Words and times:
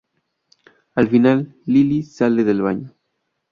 Al 0.95 1.09
final 1.09 1.55
Lily 1.67 2.01
sale 2.01 2.43
del 2.43 2.63
baño. 2.63 2.95